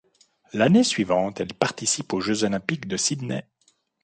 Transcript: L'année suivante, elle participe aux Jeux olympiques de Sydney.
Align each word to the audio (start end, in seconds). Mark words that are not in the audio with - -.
L'année 0.53 0.83
suivante, 0.83 1.41
elle 1.41 1.53
participe 1.53 2.11
aux 2.13 2.21
Jeux 2.21 2.43
olympiques 2.43 2.87
de 2.87 2.97
Sydney. 2.97 3.45